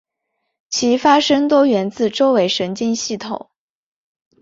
[0.67, 3.51] 其发生多源自周围神经系统。